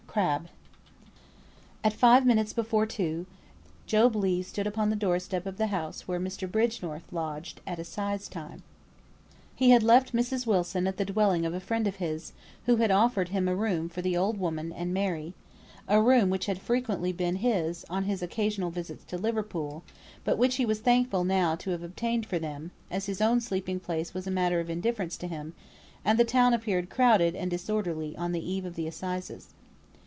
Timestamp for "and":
14.73-14.93, 26.03-26.19, 27.33-27.49